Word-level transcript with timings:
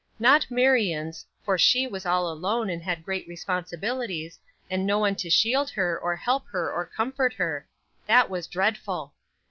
Not 0.17 0.49
Marion's, 0.49 1.27
for 1.43 1.59
she 1.59 1.85
was 1.85 2.07
all 2.07 2.31
alone, 2.31 2.71
and 2.71 2.81
had 2.81 3.05
great 3.05 3.27
responsibilities, 3.27 4.39
and 4.67 4.83
no 4.83 4.97
one 4.97 5.13
to 5.17 5.29
shield 5.29 5.69
her 5.69 5.95
or 5.95 6.15
help 6.15 6.47
her 6.47 6.73
or 6.73 6.87
comfort 6.87 7.33
her; 7.33 7.67
that 8.07 8.27
was 8.27 8.47
dreadful. 8.47 9.13